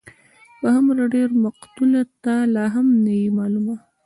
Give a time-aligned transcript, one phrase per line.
[0.59, 3.75] په هومره ډېر مقتوله، ته لا هم نه يې ملوله